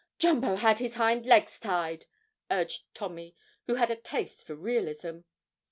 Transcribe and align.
'Jumbo 0.17 0.55
had 0.55 0.79
his 0.79 0.95
hind 0.95 1.27
legs 1.27 1.59
tied,' 1.59 2.07
urged 2.49 2.91
Tommy, 2.95 3.35
who 3.67 3.75
had 3.75 3.91
a 3.91 3.95
taste 3.95 4.47
for 4.47 4.55
realism. 4.55 5.19